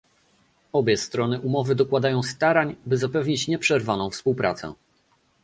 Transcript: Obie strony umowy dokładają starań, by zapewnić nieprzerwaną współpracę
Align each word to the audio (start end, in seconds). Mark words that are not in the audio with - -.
Obie 0.73 0.97
strony 0.97 1.39
umowy 1.41 1.75
dokładają 1.75 2.23
starań, 2.23 2.75
by 2.85 2.97
zapewnić 2.97 3.47
nieprzerwaną 3.47 4.09
współpracę 4.09 4.73